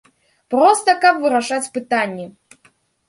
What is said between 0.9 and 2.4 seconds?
каб вырашаць пытанні.